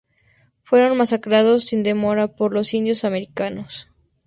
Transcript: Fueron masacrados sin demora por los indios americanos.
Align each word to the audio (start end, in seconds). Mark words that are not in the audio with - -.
Fueron 0.63 0.97
masacrados 0.97 1.65
sin 1.67 1.83
demora 1.83 2.27
por 2.29 2.53
los 2.55 2.73
indios 2.73 3.03
americanos. 3.05 3.87